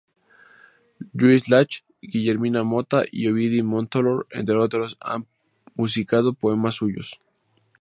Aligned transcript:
Lluís 1.17 1.45
Llach, 1.47 1.81
Guillermina 2.01 2.63
Motta 2.63 3.03
y 3.11 3.27
Ovidi 3.27 3.61
Montllor, 3.61 4.25
entre 4.31 4.55
otros, 4.57 4.97
han 4.99 5.27
musicado 5.75 6.33
poemas 6.33 6.73
suyos. 6.73 7.21